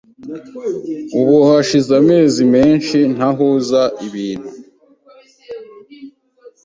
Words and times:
Ubu 1.19 1.37
hashize 1.49 1.91
amezi 2.01 2.41
menshi 2.53 2.97
ntahuza 3.15 3.81
nibintu. 3.99 4.49